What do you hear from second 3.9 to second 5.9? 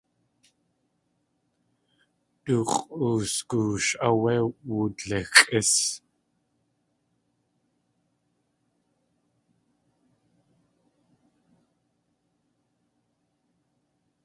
áwé wudlixʼís.